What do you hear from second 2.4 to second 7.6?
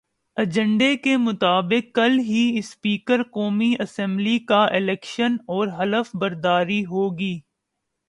Speaker قومی assembly کا election اور حلف برداری ہوگی۔